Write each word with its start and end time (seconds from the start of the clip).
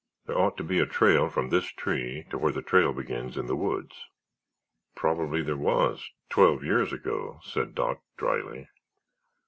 There 0.25 0.35
ought 0.35 0.57
to 0.57 0.63
be 0.63 0.79
a 0.79 0.87
trail 0.87 1.29
from 1.29 1.49
this 1.49 1.67
tree 1.67 2.25
to 2.31 2.37
where 2.39 2.51
the 2.51 2.63
trail 2.63 2.91
begins 2.91 3.37
in 3.37 3.45
the 3.45 3.55
woods." 3.55 4.07
"Probably 4.95 5.43
there 5.43 5.55
was—twelve 5.55 6.63
years 6.63 6.91
ago," 6.91 7.39
said 7.43 7.75
Doc, 7.75 8.01
dryly. 8.17 8.67